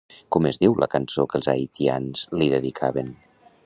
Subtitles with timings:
[0.35, 3.19] Com es diu la cançó que els haitians li dedicaven?